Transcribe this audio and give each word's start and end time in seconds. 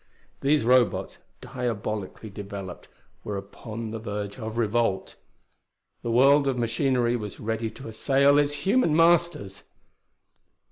These 0.39 0.65
Robots, 0.65 1.19
diabolically 1.41 2.31
developed, 2.31 2.87
were 3.23 3.37
upon 3.37 3.91
the 3.91 3.99
verge 3.99 4.39
of 4.39 4.57
revolt. 4.57 5.15
The 6.01 6.09
world 6.09 6.47
of 6.47 6.57
machinery 6.57 7.15
was 7.15 7.39
ready 7.39 7.69
to 7.69 7.87
assail 7.87 8.39
its 8.39 8.65
human 8.65 8.95
masters! 8.95 9.61